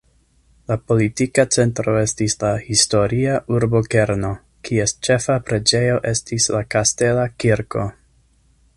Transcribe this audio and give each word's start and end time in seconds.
La 0.69 0.75
politika 0.91 1.43
centro 1.55 1.93
estis 2.03 2.37
la 2.45 2.49
historia 2.69 3.35
urbokerno, 3.57 4.33
kies 4.69 4.97
ĉefa 5.09 5.39
preĝejo 5.51 6.03
estis 6.17 6.53
la 6.57 6.67
kastela 6.77 7.29
kirko. 7.45 7.89